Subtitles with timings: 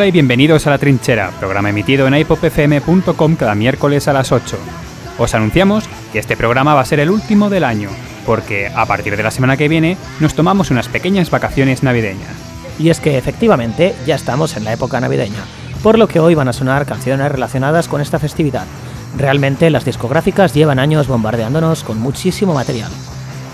[0.00, 4.56] Hola y bienvenidos a La Trinchera, programa emitido en ipopfm.com cada miércoles a las 8.
[5.18, 7.90] Os anunciamos que este programa va a ser el último del año,
[8.24, 12.30] porque a partir de la semana que viene nos tomamos unas pequeñas vacaciones navideñas.
[12.78, 15.44] Y es que efectivamente ya estamos en la época navideña,
[15.82, 18.64] por lo que hoy van a sonar canciones relacionadas con esta festividad.
[19.18, 22.90] Realmente las discográficas llevan años bombardeándonos con muchísimo material.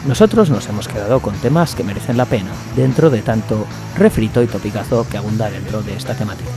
[0.05, 4.46] Nosotros nos hemos quedado con temas que merecen la pena, dentro de tanto refrito y
[4.46, 6.50] topicazo que abunda dentro de esta temática.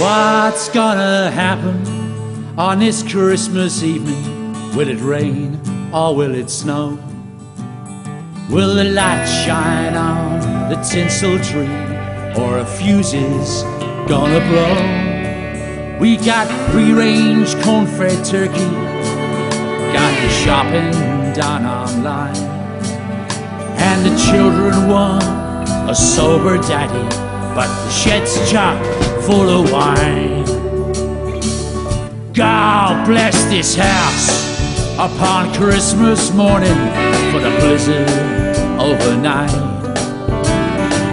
[0.00, 1.84] What's gonna happen
[2.56, 4.74] on this Christmas evening?
[4.74, 5.65] Will it rain?
[5.92, 6.98] Or will it snow?
[8.50, 11.66] Will the light shine on the tinsel tree
[12.40, 13.62] or a fuse is
[14.08, 15.98] gonna blow?
[16.00, 18.70] We got free range corn fed turkey,
[19.92, 20.92] got the shopping
[21.34, 22.36] done online,
[23.78, 25.24] and the children want
[25.90, 27.08] a sober daddy,
[27.54, 28.80] but the shed's chock
[29.22, 30.44] full of wine.
[32.32, 34.45] God bless this house
[34.98, 36.74] upon Christmas morning
[37.30, 38.08] for the blizzard
[38.80, 39.52] overnight.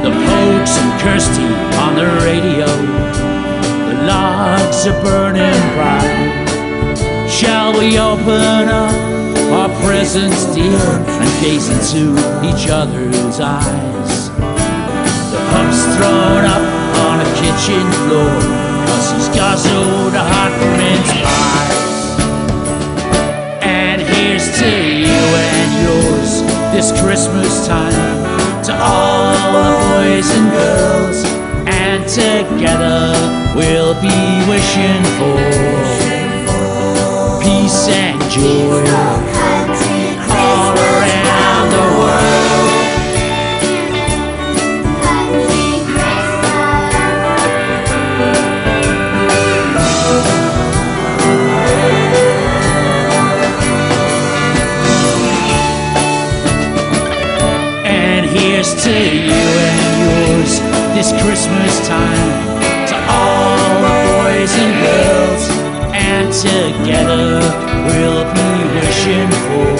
[0.03, 1.51] The Pokes and Kirsty
[1.83, 2.65] on the radio,
[3.87, 7.27] the logs are burning bright.
[7.29, 8.95] Shall we open up
[9.51, 10.79] our presents, dear,
[11.19, 12.13] and gaze into
[12.47, 14.29] each other's eyes?
[15.29, 16.63] The pup's thrown up
[17.03, 18.39] on a kitchen floor,
[18.87, 21.82] cause he's guzzled a hot mince pie
[26.73, 27.93] this Christmas time.
[28.63, 31.23] To all the boys and girls,
[31.67, 33.13] and together
[33.55, 34.19] we'll be
[34.49, 35.37] wishing for
[37.43, 39.42] peace and joy.
[58.83, 60.59] To you and yours
[60.93, 62.51] this Christmas time.
[62.87, 65.43] To all the boys and girls,
[65.93, 67.39] and together
[67.87, 69.71] we'll be wishing for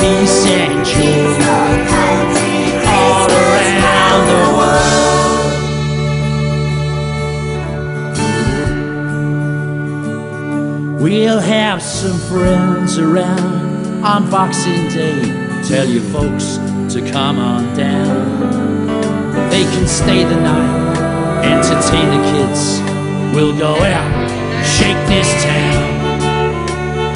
[0.00, 1.36] peace and joy
[2.88, 5.52] all around the world.
[11.02, 15.20] We'll have some friends around on Boxing Day.
[15.68, 16.58] Tell your folks
[16.92, 18.86] to come on down.
[19.48, 22.82] They can stay the night, entertain the kids.
[23.34, 24.28] We'll go out,
[24.62, 26.20] shake this town,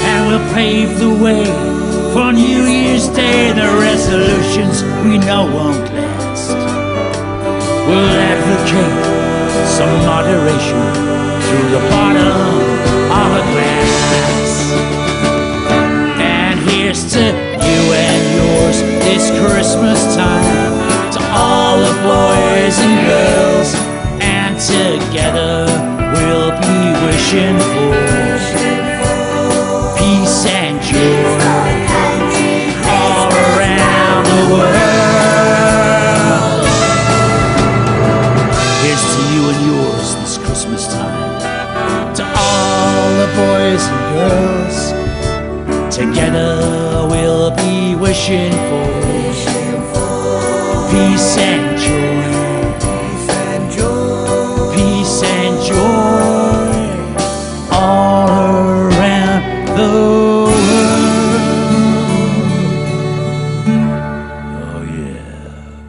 [0.00, 1.44] and we'll pave the way
[2.14, 3.52] for New Year's Day.
[3.52, 6.56] The resolutions we know won't last.
[7.86, 8.96] We'll advocate
[9.76, 10.86] some moderation
[11.44, 12.32] through the bottom
[13.12, 14.72] of a glass.
[16.18, 17.55] And here's to
[19.04, 23.74] this Christmas time to all the boys and girls,
[24.20, 25.66] and together
[26.14, 27.96] we'll be wishing for
[29.98, 31.38] peace and joy
[32.88, 34.76] all around the world.
[38.82, 44.78] Here's to you and yours this Christmas time, to all the boys and girls,
[45.94, 46.50] together
[47.10, 47.35] we'll
[48.16, 48.52] wishing
[49.92, 50.06] for
[50.90, 51.66] peace and.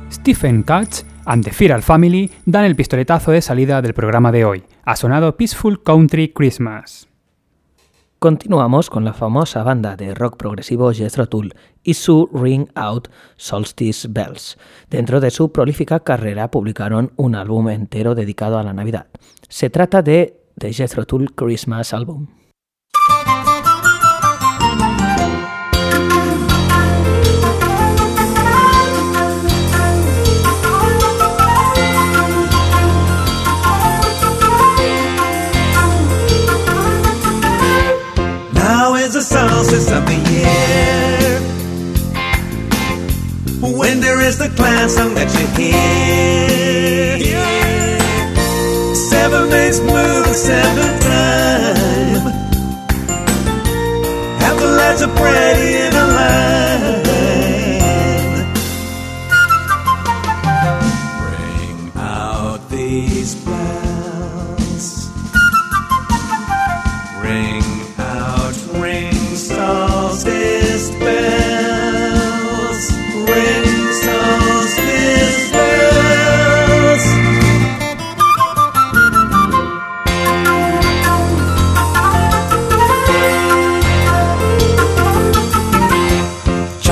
[0.10, 4.64] Stephen Katz and the Feral Family dan el pistoletazo de salida del programa de hoy.
[4.84, 7.07] Ha sonado Peaceful Country Christmas.
[8.20, 11.54] Continuamos con la famosa banda de rock progresivo Jethro Tull
[11.84, 14.58] y su Ring Out Solstice Bells.
[14.90, 19.06] Dentro de su prolífica carrera publicaron un álbum entero dedicado a la Navidad.
[19.50, 22.26] Se trata de The Jethro Tull Christmas Album.
[44.28, 47.18] is the clan song that you hear.
[47.18, 48.94] Yeah.
[48.94, 52.26] Seven days move seven time.
[54.42, 57.07] Have the lads are bread in a line.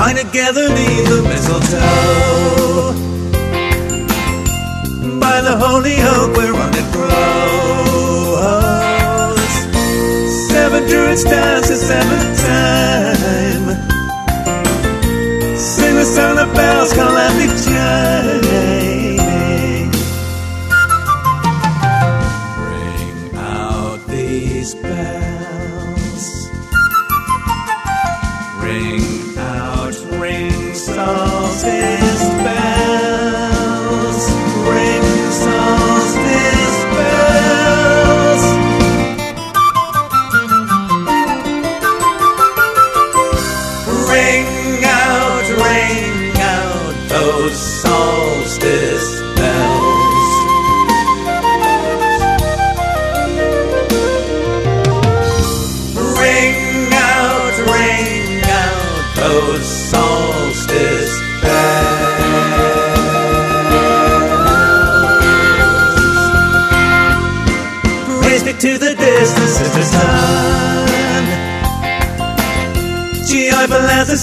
[0.05, 2.93] Join together neath the mistletoe.
[5.19, 7.33] By the holy oak where it grows.
[10.51, 13.65] Seven druids dance at seventh time.
[15.57, 18.34] Sing the sound of bells calamity chiming.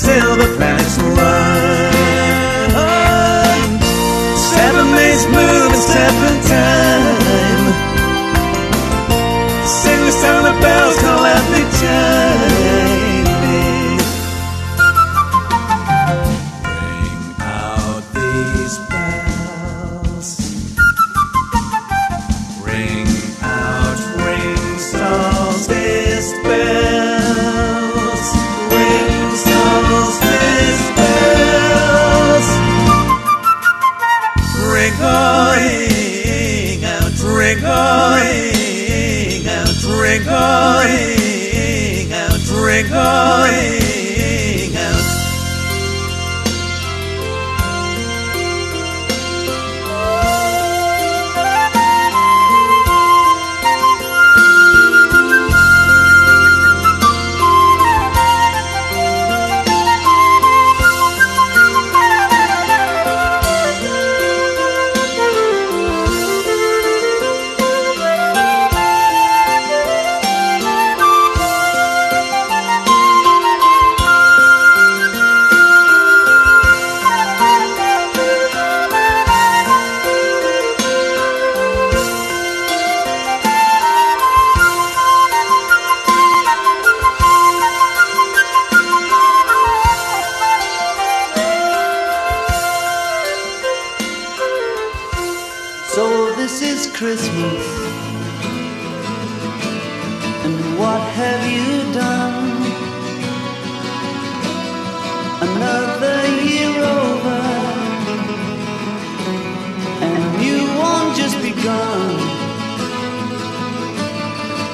[0.04, 1.92] till the planets run.
[4.36, 6.31] Seven days move and seven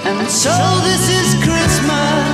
[0.09, 0.51] And so
[0.85, 2.28] this is Christmas.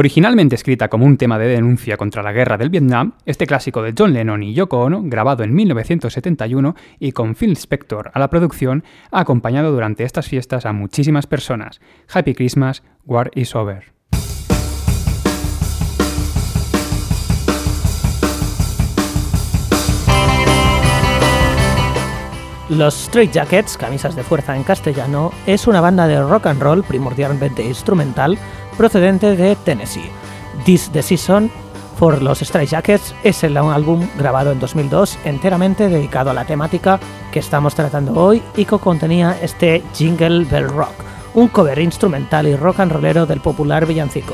[0.00, 3.92] Originalmente escrita como un tema de denuncia contra la guerra del Vietnam, este clásico de
[3.94, 8.82] John Lennon y Yoko Ono, grabado en 1971 y con Phil Spector a la producción,
[9.10, 11.82] ha acompañado durante estas fiestas a muchísimas personas.
[12.10, 13.92] Happy Christmas, War is Over.
[22.70, 26.84] Los Straight Jackets, camisas de fuerza en castellano, es una banda de rock and roll
[26.84, 28.38] primordialmente instrumental
[28.80, 30.10] procedente de Tennessee.
[30.64, 31.50] This the Season
[31.98, 36.98] for los Straight Jackets es el álbum grabado en 2002 enteramente dedicado a la temática
[37.30, 40.94] que estamos tratando hoy y que contenía este Jingle Bell Rock,
[41.34, 44.32] un cover instrumental y rock and rollero del popular villancico.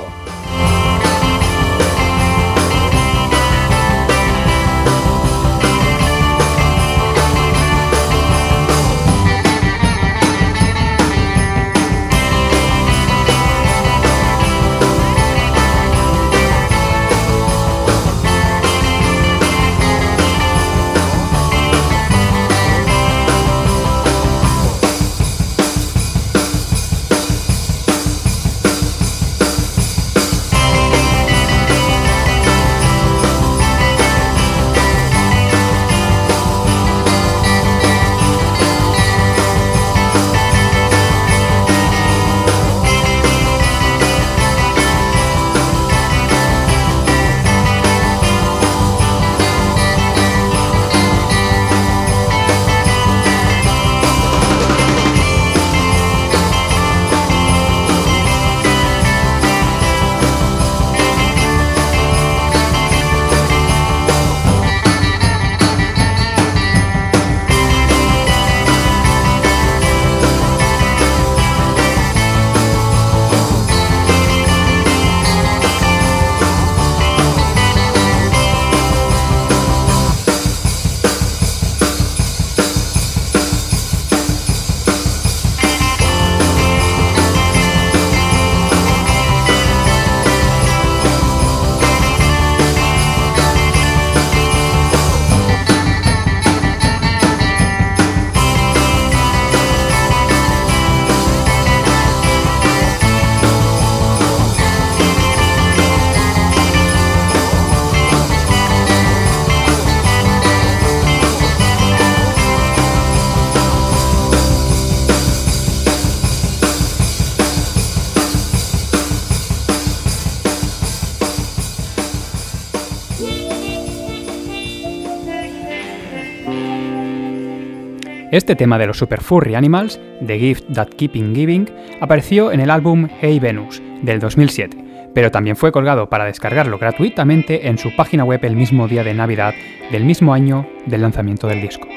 [128.36, 131.70] Este tema de los Super Furry Animals, The Gift That Keeping Giving,
[132.02, 134.76] apareció en el álbum Hey Venus del 2007,
[135.14, 139.14] pero también fue colgado para descargarlo gratuitamente en su página web el mismo día de
[139.14, 139.54] Navidad
[139.90, 141.88] del mismo año del lanzamiento del disco.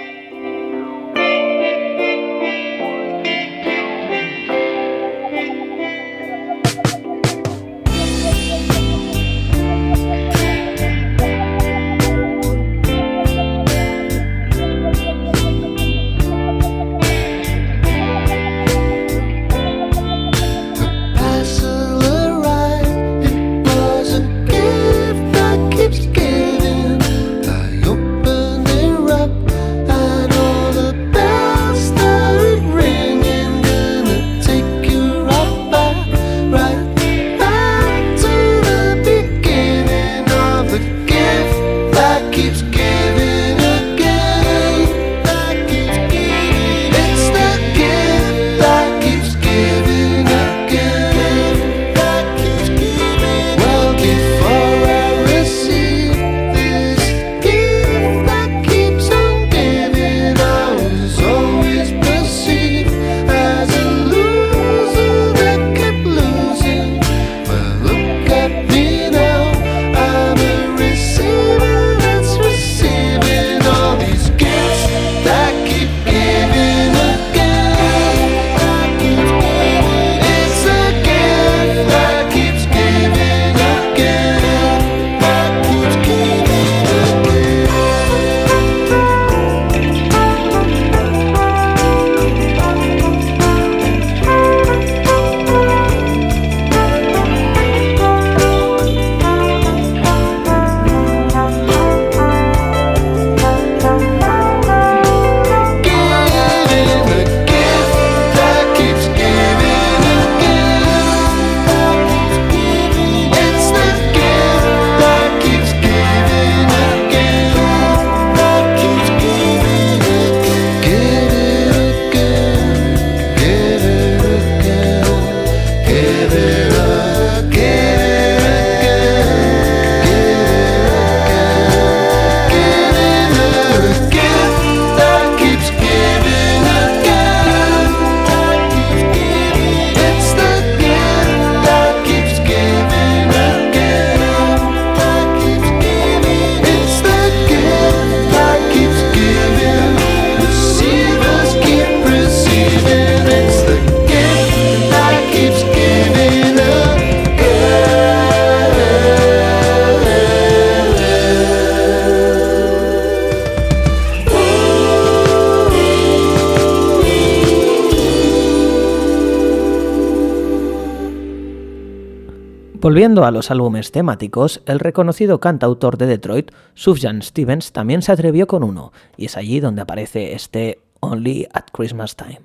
[172.99, 178.45] Volviendo a los álbumes temáticos, el reconocido cantautor de Detroit, Sufjan Stevens, también se atrevió
[178.45, 182.41] con uno, y es allí donde aparece este Only at Christmas Time.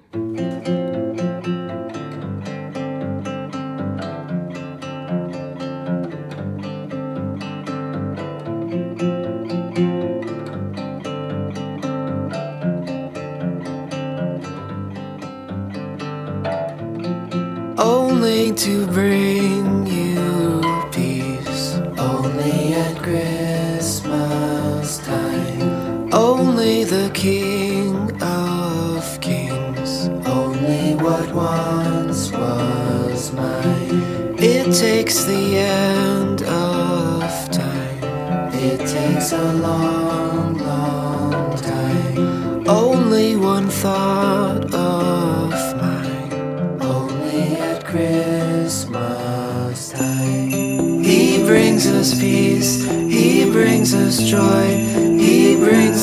[17.77, 19.34] Only to.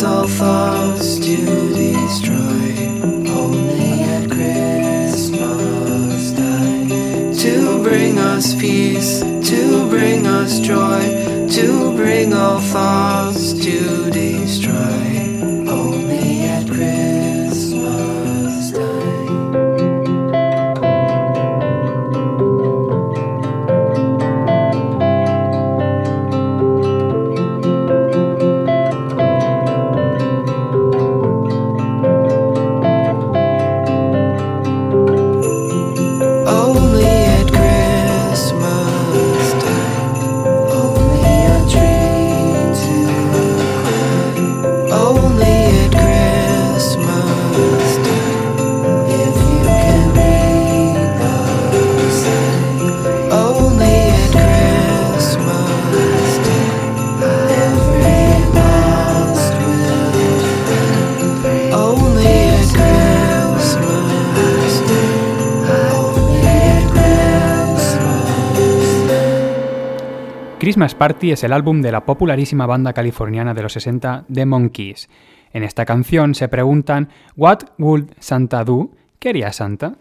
[0.04, 1.36] All thoughts to
[1.76, 2.90] destroy.
[3.30, 6.90] Only at Christmas time.
[7.36, 13.11] To bring us peace, to bring us joy, to bring all thoughts.
[70.82, 75.10] Christmas Party es el álbum de la popularísima banda californiana de los 60 The Monkees.
[75.54, 78.89] En esta canción se preguntan What would Santa do?
[79.20, 79.94] ¿Qué haría Santa?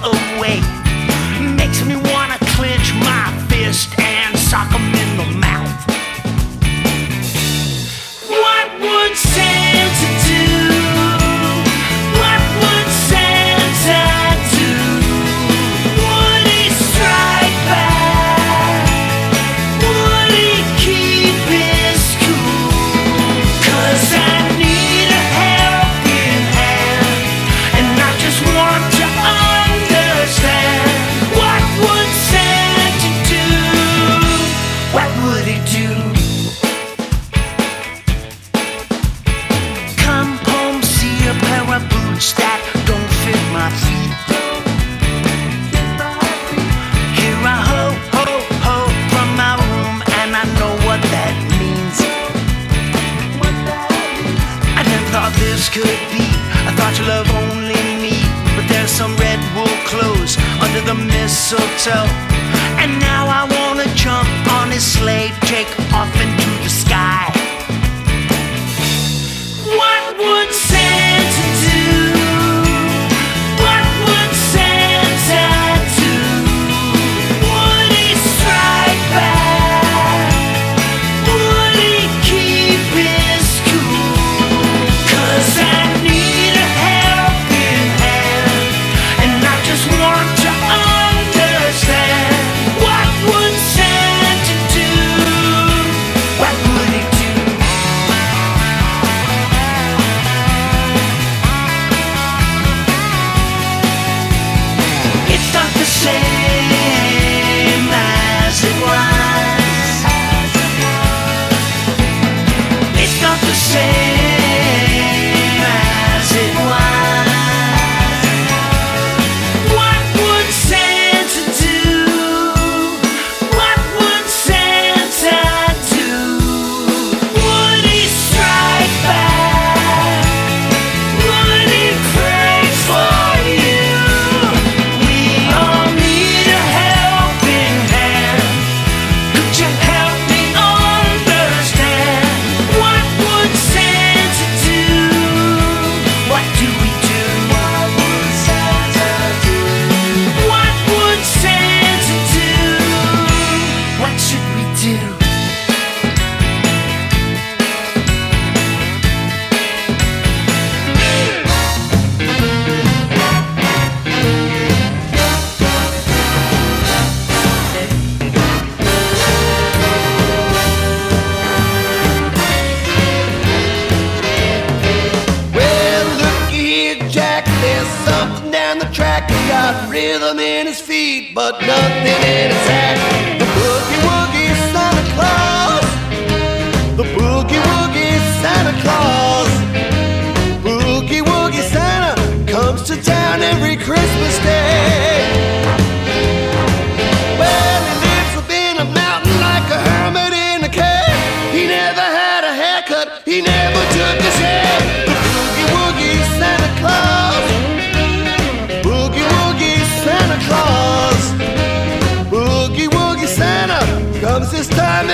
[0.00, 0.81] Away.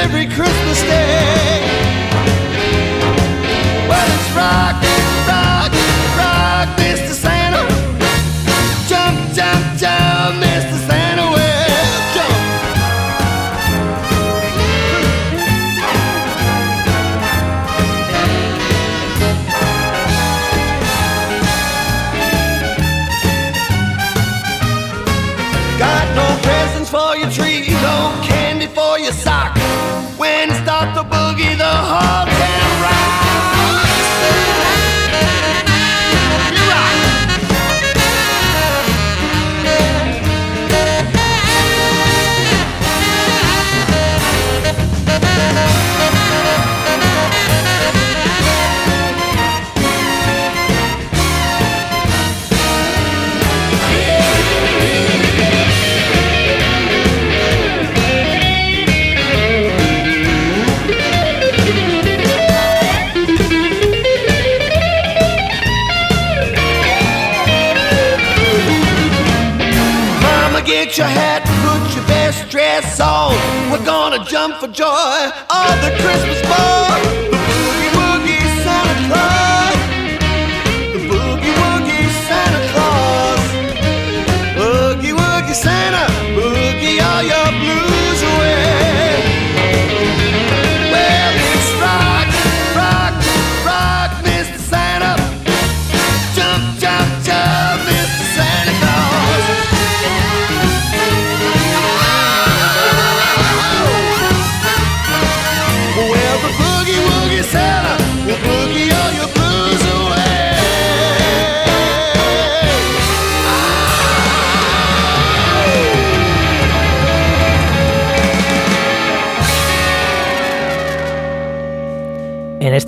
[0.04, 1.47] Every Christmas day.
[73.88, 77.27] Gonna jump for joy of the Christmas ball.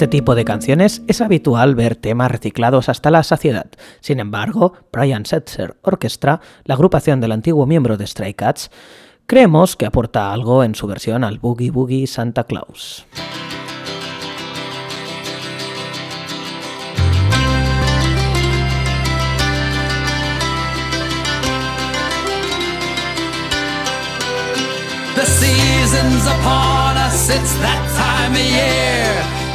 [0.01, 3.67] Este tipo de canciones es habitual ver temas reciclados hasta la saciedad.
[4.01, 8.71] Sin embargo, Brian Setzer Orchestra, la agrupación del antiguo miembro de Stray Cats,
[9.27, 13.05] creemos que aporta algo en su versión al Boogie Boogie Santa Claus.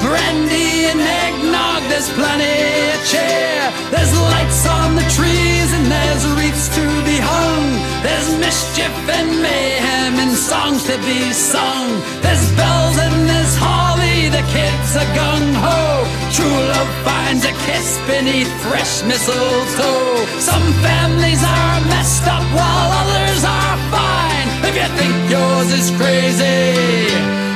[0.05, 2.61] Brandy and eggnog, there's plenty
[2.93, 3.65] of cheer.
[3.89, 7.65] There's lights on the trees and there's wreaths to be hung.
[8.05, 11.89] There's mischief and mayhem and songs to be sung.
[12.21, 16.05] There's bells and there's holly, the kids are gung ho.
[16.29, 20.21] True love finds a kiss beneath fresh mistletoe.
[20.37, 24.47] Some families are messed up while others are fine.
[24.69, 27.09] If you think yours is crazy,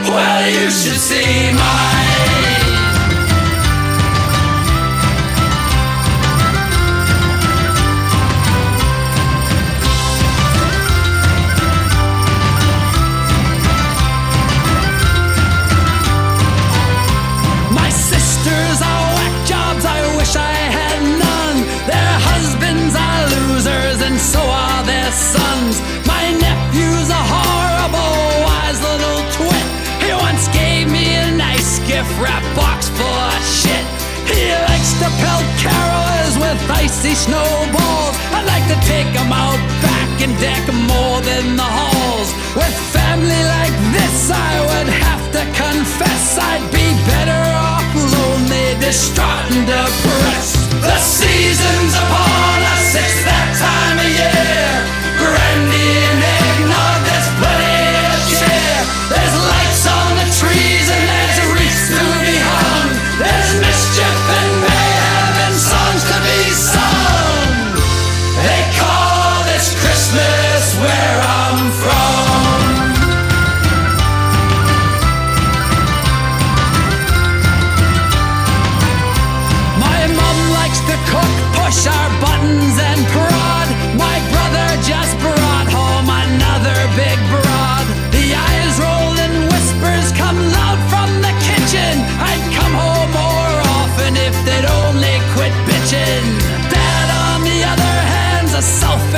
[0.10, 1.69] well, you should see mine.
[40.38, 42.30] Back deck more than the halls.
[42.56, 49.52] With family like this, I would have to confess I'd be better off lonely, distraught,
[49.52, 50.70] and depressed.
[50.82, 52.29] The season's upon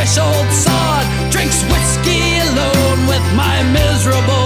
[0.01, 1.05] rich old sod.
[1.31, 4.40] Drinks whiskey alone with my miserable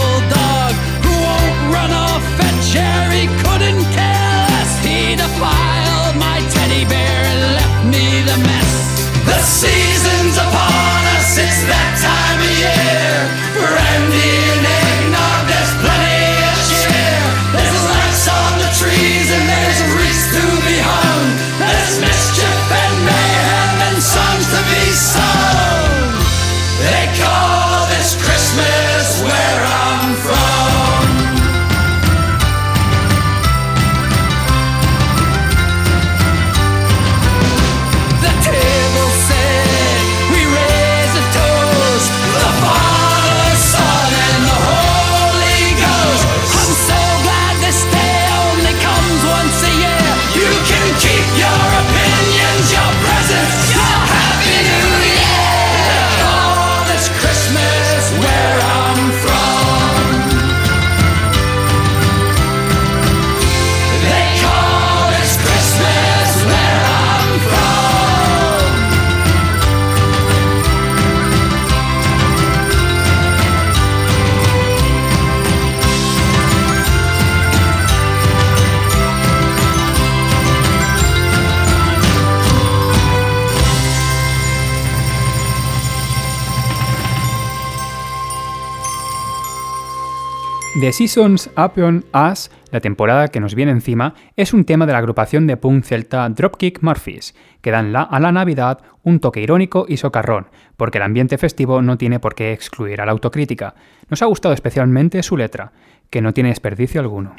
[90.82, 94.98] The Seasons Upon Us, la temporada que nos viene encima, es un tema de la
[95.00, 99.86] agrupación de punk celta Dropkick Murphys, que dan la- a la Navidad un toque irónico
[99.88, 103.76] y socarrón, porque el ambiente festivo no tiene por qué excluir a la autocrítica.
[104.10, 105.72] Nos ha gustado especialmente su letra,
[106.10, 107.36] que no tiene desperdicio alguno.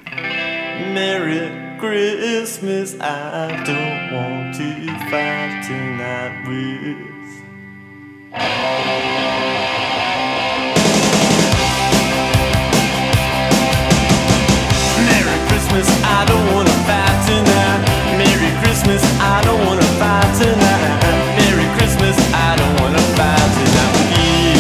[15.77, 17.85] Christmas, I don't wanna fight tonight.
[18.17, 21.05] Merry Christmas, I don't wanna fight tonight.
[21.37, 24.57] Merry Christmas, I don't wanna fight tonight with you.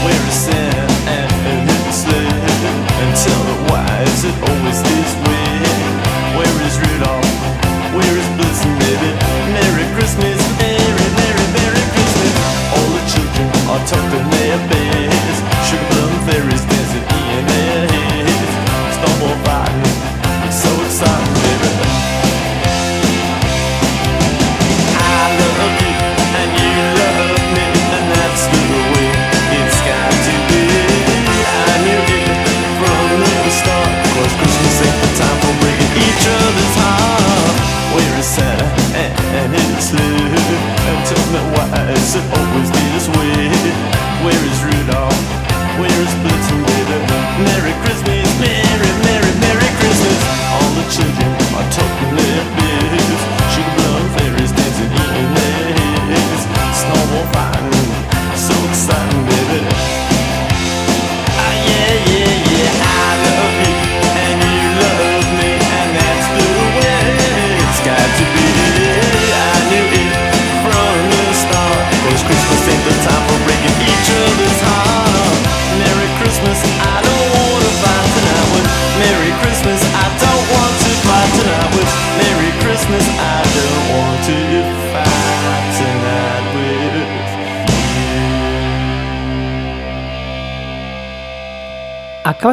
[0.00, 2.32] Where is Santa and his sled?
[3.04, 5.60] And tell me why is it always this way?
[6.40, 7.36] Where is Rudolph?
[7.92, 9.12] Where is Blitzen, baby?
[9.52, 12.32] Merry Christmas, Merry, Merry, Merry Christmas.
[12.72, 15.36] All the children are tucked in their beds.
[15.68, 16.55] Sugar plum fairies
[42.16, 43.25] why is it always this way?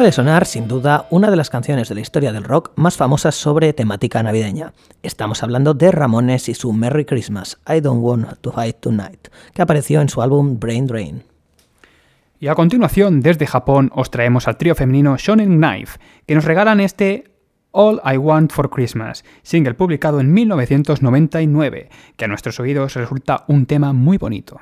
[0.04, 3.34] De sonar, sin duda, una de las canciones de la historia del rock más famosas
[3.34, 4.74] sobre temática navideña.
[5.02, 9.62] Estamos hablando de Ramones y su Merry Christmas, I Don't Want to Hide Tonight, que
[9.62, 11.22] apareció en su álbum Brain Drain.
[12.38, 16.80] Y a continuación, desde Japón, os traemos al trío femenino Shonen Knife, que nos regalan
[16.80, 17.32] este
[17.70, 23.64] All I Want for Christmas, single publicado en 1999, que a nuestros oídos resulta un
[23.64, 24.60] tema muy bonito.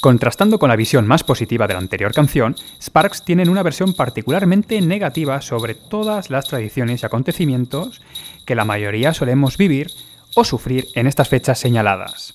[0.00, 4.80] Contrastando con la visión más positiva de la anterior canción, Sparks tienen una versión particularmente
[4.80, 8.00] negativa sobre todas las tradiciones y acontecimientos
[8.46, 9.90] que la mayoría solemos vivir
[10.34, 12.32] o sufrir en estas fechas señaladas.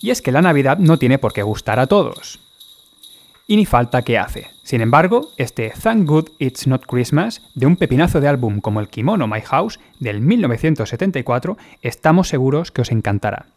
[0.00, 2.38] Y es que la Navidad no tiene por qué gustar a todos.
[3.48, 4.46] Y ni falta que hace.
[4.62, 8.88] Sin embargo, este Thank Good It's Not Christmas de un pepinazo de álbum como el
[8.88, 13.51] Kimono My House del 1974 estamos seguros que os encantará.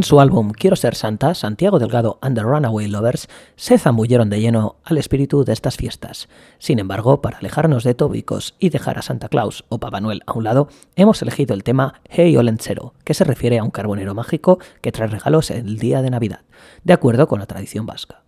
[0.00, 4.40] En su álbum Quiero ser Santa, Santiago Delgado and the Runaway Lovers se zambulleron de
[4.40, 6.30] lleno al espíritu de estas fiestas.
[6.58, 10.32] Sin embargo, para alejarnos de tópicos y dejar a Santa Claus o Papá Noel a
[10.32, 14.58] un lado, hemos elegido el tema Hey Olenchero, que se refiere a un carbonero mágico
[14.80, 16.40] que trae regalos el día de Navidad,
[16.82, 18.22] de acuerdo con la tradición vasca.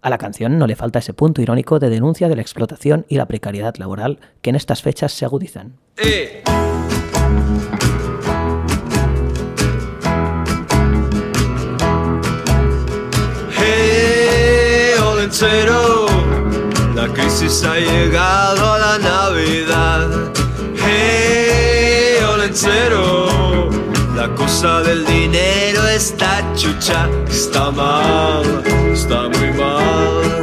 [0.00, 3.14] A la canción no le falta ese punto irónico de denuncia de la explotación y
[3.14, 5.74] la precariedad laboral que en estas fechas se agudizan.
[5.98, 6.42] Eh.
[17.52, 20.08] Crisis ha llegado la Navidad.
[20.76, 23.68] Hey, Olencero,
[24.14, 28.44] la cosa del dinero está chucha, está mal,
[28.92, 30.41] está muy mal,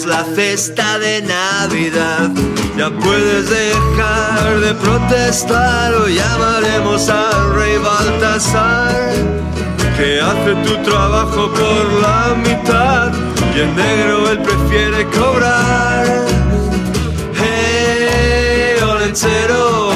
[0.00, 2.30] la cesta de Navidad.
[2.78, 9.12] Ya puedes dejar de protestar o llamaremos al rey Baltasar
[9.98, 13.12] que hace tu trabajo por la mitad
[13.54, 16.06] y en negro él prefiere cobrar.
[17.34, 19.92] Hey, Olencero,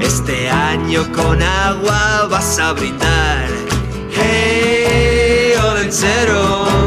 [0.00, 3.46] este año con agua vas a brindar.
[4.10, 6.77] Hey, Olencero,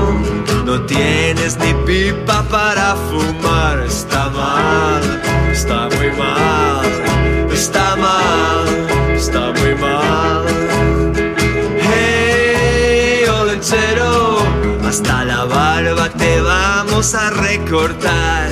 [0.72, 3.80] no tienes ni pipa para fumar.
[3.82, 5.02] Está mal,
[5.52, 6.86] está muy mal,
[7.52, 8.68] está mal,
[9.14, 10.46] está muy mal.
[11.78, 14.38] Hey, Olencero,
[14.88, 18.48] hasta la barba te vamos a recortar.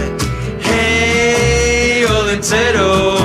[0.61, 3.18] Hey, Olencero,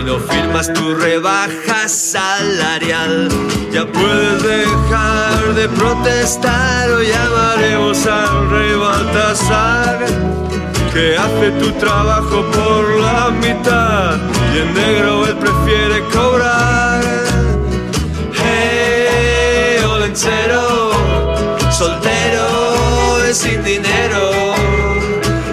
[0.00, 3.28] si no firmas tu rebaja salarial,
[3.70, 8.70] ya puedes dejar de protestar o llamaremos al rey
[10.92, 14.16] que hace tu trabajo por la mitad
[14.54, 17.02] y en negro él prefiere cobrar.
[18.32, 20.92] Hey, Olencero,
[21.70, 24.30] soltero sin dinero.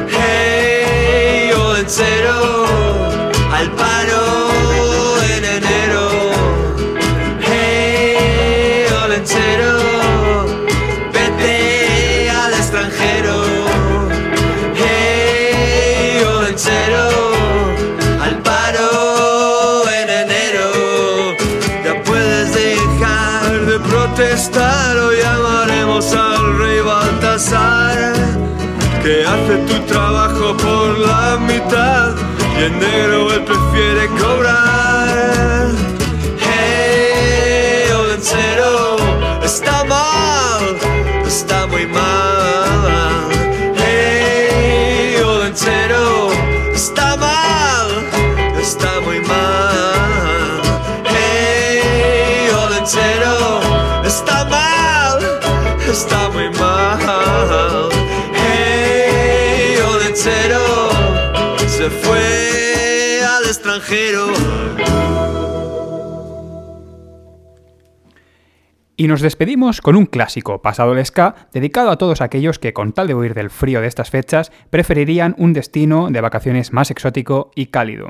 [0.10, 2.66] Hey, Olencero,
[29.28, 32.15] hace tu trabajo por la mitad
[32.57, 35.57] y en negro él prefiere cobrar.
[68.99, 72.93] Y nos despedimos con un clásico pasado el ska, dedicado a todos aquellos que con
[72.93, 77.51] tal de huir del frío de estas fechas preferirían un destino de vacaciones más exótico
[77.53, 78.09] y cálido.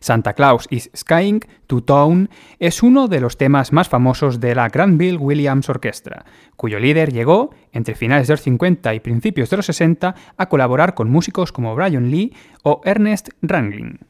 [0.00, 4.68] Santa Claus is Skying to Town es uno de los temas más famosos de la
[4.68, 9.66] Granville Williams Orchestra, cuyo líder llegó, entre finales de los 50 y principios de los
[9.66, 14.09] 60, a colaborar con músicos como Brian Lee o Ernest Ranglin.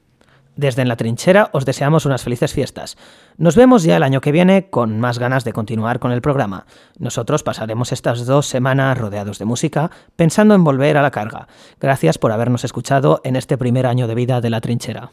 [0.60, 2.98] Desde en la trinchera os deseamos unas felices fiestas.
[3.38, 6.66] Nos vemos ya el año que viene con más ganas de continuar con el programa.
[6.98, 11.48] Nosotros pasaremos estas dos semanas rodeados de música, pensando en volver a la carga.
[11.80, 15.10] Gracias por habernos escuchado en este primer año de vida de la trinchera.